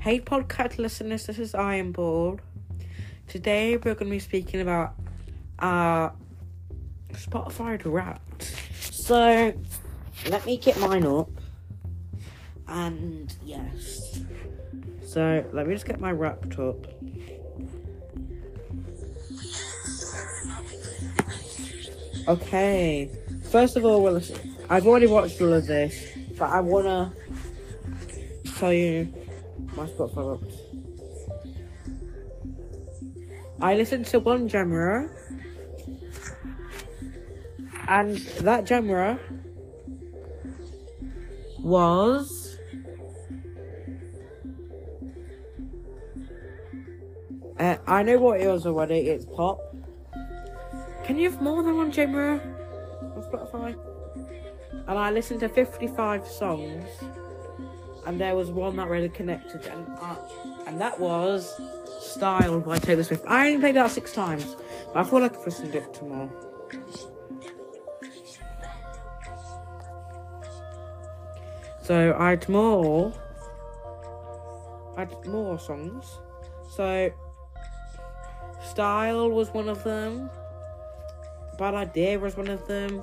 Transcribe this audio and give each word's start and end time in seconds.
Hey, 0.00 0.20
podcast 0.20 0.78
listeners, 0.78 1.26
this 1.26 1.40
is 1.40 1.56
Iron 1.56 1.90
Ball. 1.90 2.38
Today 3.26 3.76
we're 3.76 3.94
going 3.94 4.06
to 4.06 4.10
be 4.10 4.20
speaking 4.20 4.60
about 4.60 4.94
uh, 5.58 6.10
Spotify 7.14 7.82
Wrapped. 7.84 8.44
So, 8.80 9.52
let 10.28 10.46
me 10.46 10.56
get 10.56 10.78
mine 10.78 11.04
up. 11.04 11.28
And 12.68 13.34
yes. 13.44 14.20
So, 15.04 15.44
let 15.52 15.66
me 15.66 15.74
just 15.74 15.84
get 15.84 15.98
my 15.98 16.12
wrapped 16.12 16.56
up. 16.60 16.76
Okay. 22.28 23.10
First 23.50 23.76
of 23.76 23.84
all, 23.84 24.04
well, 24.04 24.22
I've 24.70 24.86
already 24.86 25.08
watched 25.08 25.40
all 25.40 25.52
of 25.52 25.66
this, 25.66 26.06
but 26.38 26.50
I 26.50 26.60
want 26.60 26.86
to 26.86 28.52
tell 28.58 28.72
you 28.72 29.12
my 29.76 29.86
Spotify 29.86 30.40
Wrapped. 30.40 30.54
I 33.60 33.74
listened 33.74 34.06
to 34.06 34.20
one 34.20 34.48
genre, 34.48 35.10
and 37.88 38.16
that 38.40 38.68
genre 38.68 39.18
was 41.60 42.56
uh, 47.58 47.76
I 47.86 48.02
know 48.04 48.18
what 48.18 48.40
it 48.40 48.46
was 48.46 48.64
already. 48.64 49.08
It's 49.08 49.24
pop. 49.26 49.58
Can 51.04 51.18
you 51.18 51.30
have 51.30 51.42
more 51.42 51.62
than 51.62 51.76
one 51.76 51.90
genre 51.90 52.40
on 53.02 53.22
Spotify? 53.22 53.76
And 54.86 54.98
I 54.98 55.10
listened 55.10 55.40
to 55.40 55.48
fifty-five 55.48 56.26
songs, 56.26 56.86
and 58.08 58.18
there 58.18 58.34
was 58.34 58.50
one 58.50 58.76
that 58.76 58.88
really 58.88 59.10
connected, 59.10 59.66
and 59.66 59.86
uh, 60.00 60.16
and 60.66 60.80
that 60.80 60.98
was 60.98 61.60
"Style" 62.00 62.58
by 62.58 62.78
Taylor 62.78 63.02
Swift. 63.02 63.22
I 63.28 63.48
only 63.48 63.60
played 63.60 63.76
that 63.76 63.90
six 63.90 64.14
times, 64.14 64.56
but 64.94 65.00
I 65.00 65.04
feel 65.04 65.20
like 65.20 65.36
I've 65.36 65.44
listened 65.44 65.72
to 65.72 65.78
it 65.78 66.02
more. 66.02 66.30
So 71.82 72.16
I 72.18 72.30
had 72.30 72.48
more. 72.48 73.12
I 74.96 75.00
had 75.00 75.26
more 75.26 75.58
songs. 75.58 76.06
So 76.70 77.12
Style 78.64 79.30
was 79.30 79.50
one 79.50 79.68
of 79.68 79.84
them. 79.84 80.30
Bad 81.58 81.74
Idea 81.74 82.18
was 82.18 82.38
one 82.38 82.48
of 82.48 82.66
them. 82.66 83.02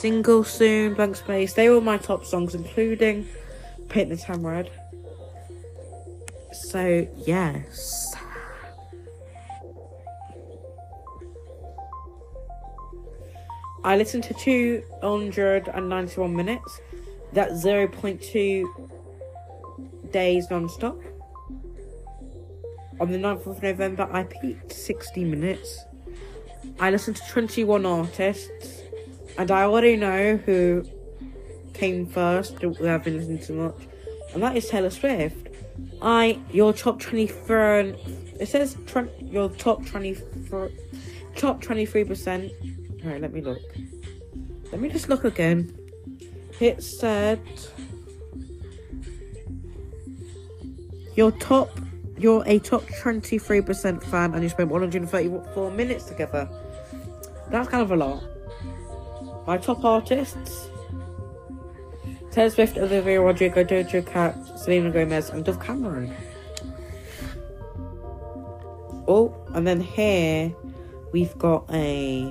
Single 0.00 0.44
Soon, 0.44 0.94
Blank 0.94 1.16
Space. 1.16 1.52
They 1.52 1.68
were 1.68 1.82
my 1.82 1.98
top 1.98 2.24
songs, 2.24 2.54
including 2.54 3.28
Paint 3.88 4.10
the 4.10 4.16
Town 4.16 4.42
Red. 4.42 4.70
So 6.52 7.06
yes. 7.16 8.14
I 13.84 13.96
listened 13.96 14.24
to 14.24 14.34
291 14.34 16.34
minutes. 16.34 16.80
That's 17.32 17.64
0.2 17.64 18.64
days 20.10 20.50
non-stop. 20.50 20.98
On 22.98 23.12
the 23.12 23.18
9th 23.18 23.46
of 23.46 23.62
November, 23.62 24.08
I 24.10 24.24
peaked 24.24 24.72
60 24.72 25.24
minutes. 25.24 25.84
I 26.80 26.90
listened 26.90 27.16
to 27.16 27.22
21 27.30 27.84
artists, 27.86 28.82
and 29.38 29.50
I 29.50 29.64
already 29.64 29.96
know 29.96 30.36
who 30.38 30.84
came 31.76 32.06
first, 32.06 32.60
who 32.60 32.88
I've 32.88 33.04
been 33.04 33.16
listening 33.16 33.38
to 33.40 33.52
much, 33.52 33.76
and 34.34 34.42
that 34.42 34.56
is 34.56 34.68
Taylor 34.68 34.90
Swift. 34.90 35.48
I, 36.00 36.38
your 36.50 36.72
top 36.72 37.00
23, 37.00 37.94
it 38.40 38.48
says 38.48 38.76
tw- 38.86 39.10
your 39.22 39.48
top 39.50 39.84
24, 39.86 40.70
top 41.36 41.62
23%. 41.62 43.04
Alright, 43.04 43.20
let 43.20 43.32
me 43.32 43.40
look. 43.40 43.58
Let 44.72 44.80
me 44.80 44.88
just 44.88 45.08
look 45.08 45.24
again. 45.24 45.76
It 46.60 46.82
said 46.82 47.40
your 51.14 51.30
top 51.32 51.70
you're 52.18 52.42
a 52.46 52.58
top 52.58 52.82
23% 52.84 54.02
fan 54.04 54.32
and 54.32 54.42
you 54.42 54.48
spent 54.48 54.70
134 54.70 55.70
minutes 55.70 56.04
together. 56.04 56.48
That's 57.50 57.68
kind 57.68 57.82
of 57.82 57.92
a 57.92 57.96
lot. 57.96 58.22
My 59.46 59.58
top 59.58 59.84
artists 59.84 60.68
Taylor 62.36 62.50
Swift, 62.50 62.76
Olivia 62.76 63.18
Rodrigo, 63.22 63.64
Doja 63.64 64.06
Cat, 64.06 64.36
Selena 64.58 64.90
Gomez, 64.90 65.30
and 65.30 65.42
Dove 65.42 65.58
Cameron. 65.58 66.14
Oh, 69.08 69.34
and 69.54 69.66
then 69.66 69.80
here 69.80 70.54
we've 71.12 71.38
got 71.38 71.64
a 71.72 72.30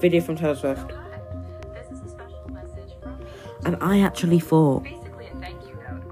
video 0.00 0.20
from 0.20 0.34
Taylor 0.34 0.56
Swift. 0.56 0.88
This 1.72 1.88
is 1.92 2.02
a 2.02 2.08
special 2.08 2.48
message 2.48 3.00
from 3.00 3.20
me. 3.20 3.26
And 3.64 3.76
I 3.80 4.00
actually 4.00 4.40
thought 4.40 4.82
Basically, 4.82 5.26
a 5.28 5.36
thank 5.36 5.62
you 5.68 5.76
note. 5.76 6.02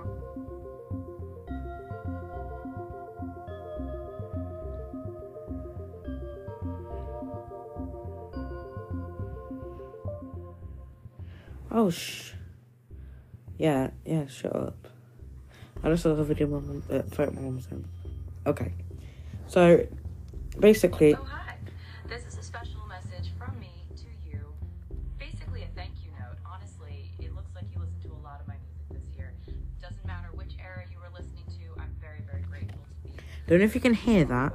Oh, 11.72 11.90
shh. 11.90 12.33
Yeah, 13.58 13.90
yeah, 14.04 14.26
shut 14.26 14.54
up. 14.54 14.88
I 15.82 15.90
just 15.90 16.02
saw 16.02 16.14
the 16.14 16.24
video 16.24 16.48
mum, 16.48 16.82
uh, 16.90 17.02
my 17.18 17.40
mum 17.40 17.60
sent. 17.60 17.86
Okay. 18.46 18.72
So, 19.46 19.86
basically, 20.58 21.14
Oh, 21.14 21.24
hi. 21.24 21.56
This 22.08 22.26
is 22.26 22.38
a 22.38 22.42
special 22.42 22.80
message 22.88 23.30
from 23.38 23.58
me 23.60 23.70
to 23.96 24.06
you. 24.28 24.40
Basically, 25.18 25.62
a 25.62 25.66
thank 25.76 25.92
you 26.04 26.10
note. 26.12 26.38
Honestly, 26.50 27.12
it 27.20 27.34
looks 27.34 27.54
like 27.54 27.64
you 27.72 27.80
listened 27.80 28.02
to 28.02 28.08
a 28.12 28.22
lot 28.24 28.40
of 28.40 28.48
my 28.48 28.54
music 28.66 29.02
this 29.02 29.16
year. 29.16 29.34
Doesn't 29.80 30.04
matter 30.06 30.28
which 30.32 30.54
era 30.58 30.84
you 30.90 30.98
were 30.98 31.10
listening 31.16 31.44
to, 31.46 31.80
I'm 31.80 31.94
very, 32.00 32.22
very 32.30 32.42
grateful 32.42 32.78
to 33.06 33.12
be 33.12 33.22
don't 33.46 33.58
know 33.58 33.64
if 33.64 33.74
you 33.74 33.80
can 33.80 33.94
hear 33.94 34.24
that, 34.24 34.52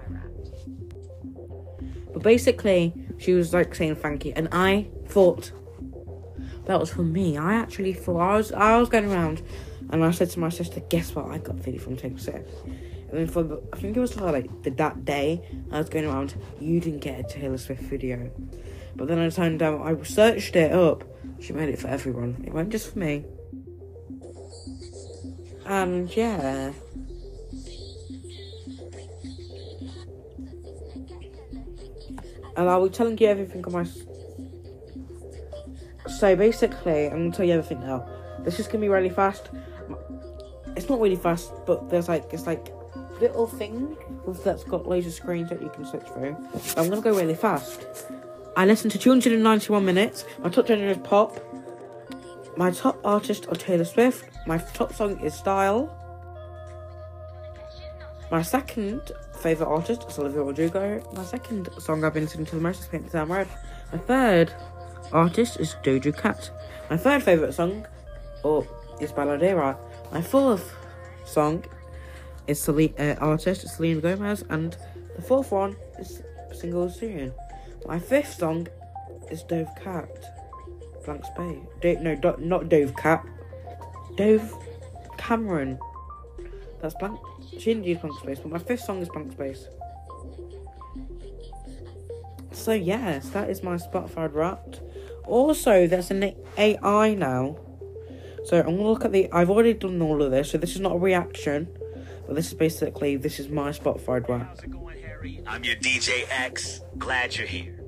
but 2.12 2.24
basically, 2.24 2.94
she 3.18 3.34
was 3.34 3.54
like 3.54 3.74
saying 3.76 3.96
thank 3.96 4.26
you, 4.26 4.34
and 4.36 4.50
I 4.52 4.88
thought 5.08 5.52
that 6.70 6.80
was 6.80 6.92
for 6.92 7.02
me. 7.02 7.36
I 7.36 7.56
actually 7.56 7.94
thought 7.94 8.20
I 8.20 8.38
was 8.38 8.52
I 8.52 8.78
was 8.78 8.90
going 8.90 9.12
around, 9.12 9.42
and 9.90 10.06
I 10.06 10.12
said 10.12 10.30
to 10.30 10.40
my 10.40 10.50
sister, 10.50 10.80
"Guess 10.82 11.16
what? 11.16 11.26
I 11.26 11.40
got 11.40 11.56
video 11.56 11.82
from 11.82 11.98
Taylor 11.98 12.20
Swift." 12.20 12.48
And 12.66 13.12
then 13.12 13.28
for 13.28 13.60
I 13.74 13.78
think 13.78 13.98
it 13.98 14.00
was 14.00 14.16
like 14.18 14.62
the, 14.62 14.70
that 14.70 15.04
day 15.04 15.42
I 15.72 15.80
was 15.80 15.90
going 15.90 16.06
around, 16.06 16.36
you 16.60 16.80
didn't 16.80 17.00
get 17.00 17.20
a 17.20 17.24
Taylor 17.24 17.58
Swift 17.58 17.82
video, 17.82 18.30
but 18.96 19.08
then 19.08 19.18
I 19.18 19.30
turned 19.30 19.64
out 19.64 19.82
I 19.82 20.00
searched 20.04 20.56
it 20.56 20.72
up. 20.72 21.04
She 21.40 21.54
made 21.54 21.70
it 21.70 21.80
for 21.80 21.88
everyone. 21.88 22.44
It 22.46 22.54
wasn't 22.54 22.72
just 22.74 22.94
for 22.94 23.00
me. 23.00 23.26
And 25.66 26.16
yeah. 26.16 26.72
And 32.56 32.70
I'll 32.70 32.88
be 32.88 32.94
telling 32.94 33.18
you 33.18 33.28
everything 33.28 33.66
on 33.66 33.74
my. 33.74 33.88
So 36.20 36.36
basically, 36.36 37.06
I'm 37.06 37.12
gonna 37.12 37.32
tell 37.32 37.46
you 37.46 37.54
everything 37.54 37.80
now. 37.80 38.06
This 38.40 38.60
is 38.60 38.68
gonna 38.68 38.80
be 38.80 38.90
really 38.90 39.10
fast. 39.10 39.52
It's 40.76 40.90
not 40.90 41.00
really 41.00 41.16
fast, 41.16 41.54
but 41.66 41.90
there's 41.90 42.10
like 42.10 42.34
it's 42.34 42.46
like 42.46 42.74
little 43.22 43.48
thing 43.48 43.96
that's 44.44 44.66
got 44.66 44.86
loads 44.86 45.08
of 45.08 45.14
screens 45.14 45.48
that 45.48 45.62
you 45.62 45.70
can 45.70 45.86
switch 45.86 46.04
through. 46.14 46.36
So 46.60 46.82
I'm 46.82 46.90
gonna 46.90 47.00
go 47.00 47.16
really 47.16 47.36
fast. 47.36 47.88
I 48.58 48.66
listened 48.66 48.92
to 48.92 49.00
291 49.00 49.86
minutes. 49.86 50.26
My 50.40 50.50
top 50.50 50.68
genre 50.68 50.90
is 50.90 50.98
pop. 50.98 51.40
My 52.58 52.72
top 52.72 53.00
artist 53.06 53.48
are 53.48 53.56
Taylor 53.56 53.86
Swift. 53.86 54.26
My 54.46 54.58
top 54.58 54.94
song 54.94 55.22
is 55.22 55.34
Style. 55.34 55.96
My 58.30 58.42
second 58.42 59.14
favourite 59.40 59.70
artist 59.70 60.04
is 60.10 60.20
Olivia 60.20 60.44
Rodrigo. 60.44 61.02
My 61.14 61.24
second 61.24 61.70
song 61.80 62.04
I've 62.04 62.14
been 62.14 62.24
listening 62.26 62.46
to 62.48 62.56
the 62.56 62.62
most 62.62 62.82
is 62.82 62.88
Paint 62.88 63.06
the 63.06 63.12
Town 63.12 63.30
Red. 63.30 63.48
My 63.94 64.00
third 64.00 64.54
artist 65.12 65.60
is 65.60 65.76
Doja 65.84 66.16
Cat. 66.16 66.52
My 66.90 66.98
third 66.98 67.24
favourite 67.24 67.54
song 67.54 67.86
oh, 68.44 68.68
is 69.00 69.12
Balladera. 69.12 69.78
My 70.12 70.22
fourth 70.22 70.74
song 71.26 71.64
is 72.48 72.60
Sele- 72.60 72.94
uh, 72.98 73.16
artist 73.20 73.64
is 73.64 73.74
Selena 73.74 74.02
Gomez. 74.02 74.44
And 74.50 74.76
the 75.16 75.22
fourth 75.22 75.52
one 75.52 75.76
is 75.98 76.22
Single 76.54 76.90
Soon. 76.90 77.34
My 77.86 78.00
fifth 78.00 78.34
song 78.34 78.68
is 79.30 79.44
Dove 79.44 79.70
Cat. 79.82 80.10
Blank 81.06 81.26
Space. 81.26 81.58
Do- 81.82 82.00
no, 82.00 82.16
do- 82.16 82.36
not 82.40 82.70
Dove 82.70 82.96
Cat. 82.96 83.26
Dove 84.16 84.54
Cameron. 85.18 85.80
That's 86.82 86.96
blank. 86.96 87.20
She 87.52 87.74
didn't 87.74 87.84
use 87.84 88.00
blank 88.00 88.20
space, 88.20 88.40
but 88.40 88.52
my 88.52 88.60
fifth 88.60 88.82
song 88.82 89.02
is 89.02 89.10
blank 89.10 89.32
space. 89.32 89.68
So 92.52 92.74
yes, 92.74 93.30
that 93.30 93.50
is 93.50 93.64
my 93.64 93.76
Spotify 93.76 94.34
Wrapped. 94.34 94.82
Also, 95.30 95.86
there's 95.86 96.10
an 96.12 96.34
AI 96.58 97.14
now. 97.14 97.58
So 98.46 98.60
I'm 98.60 98.78
gonna 98.78 98.90
look 98.90 99.06
at 99.06 99.12
the. 99.12 99.32
I've 99.32 99.50
already 99.50 99.74
done 99.74 100.02
all 100.02 100.22
of 100.24 100.32
this, 100.32 100.52
so 100.52 100.58
this 100.58 100.74
is 100.74 100.82
not 100.82 100.94
a 100.94 100.98
reaction. 100.98 101.68
But 102.26 102.36
this 102.36 102.48
is 102.48 102.54
basically 102.54 103.16
this 103.16 103.40
is 103.40 103.50
my 103.50 103.70
Spotify 103.70 104.28
rap. 104.28 104.48
How's 104.48 104.64
it 104.64 104.72
going, 104.72 105.00
Harry? 105.02 105.42
I'm 105.46 105.64
your 105.64 105.76
DJ 105.76 106.26
X. 106.30 106.82
Glad 106.98 107.38
you're 107.38 107.48
here. 107.48 107.80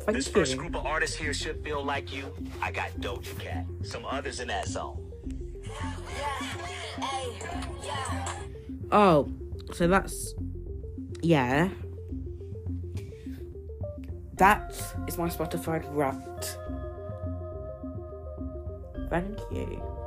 Thank 0.00 0.16
This 0.16 0.28
first 0.28 0.56
group 0.56 0.74
of 0.74 0.84
artists 0.84 1.16
here 1.16 1.32
should 1.32 1.62
feel 1.64 1.82
like 1.82 2.12
you. 2.12 2.24
I 2.60 2.70
got 2.72 2.90
Doja 3.00 3.38
Cat, 3.38 3.66
some 3.82 4.04
others 4.04 4.40
in 4.40 4.48
that 4.48 4.66
zone. 4.66 5.00
Oh, 8.90 9.28
so 9.72 9.86
that's 9.86 10.34
yeah. 11.22 11.68
That 14.36 14.72
is 15.06 15.16
my 15.16 15.28
Spotify 15.28 15.84
wrapped. 15.94 16.58
Thank 19.10 19.38
you. 19.52 20.03